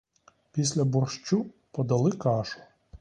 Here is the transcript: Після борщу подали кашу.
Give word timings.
Після 0.51 0.83
борщу 0.83 1.45
подали 1.71 2.11
кашу. 2.11 2.59